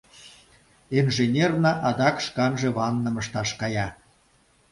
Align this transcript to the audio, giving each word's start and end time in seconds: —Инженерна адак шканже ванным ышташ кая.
—Инженерна 0.99 1.73
адак 1.87 2.17
шканже 2.25 2.69
ванным 2.77 3.15
ышташ 3.21 3.49
кая. 3.59 3.87